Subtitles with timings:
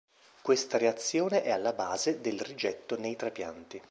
[0.41, 3.79] Questa reazione è alla base del rigetto nei trapianti.